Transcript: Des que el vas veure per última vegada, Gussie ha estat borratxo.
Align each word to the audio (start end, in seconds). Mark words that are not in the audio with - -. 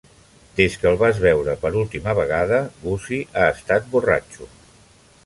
Des 0.59 0.77
que 0.83 0.87
el 0.91 0.95
vas 1.01 1.19
veure 1.25 1.53
per 1.65 1.71
última 1.81 2.15
vegada, 2.21 2.63
Gussie 2.87 3.31
ha 3.35 3.45
estat 3.59 3.87
borratxo. 3.93 4.49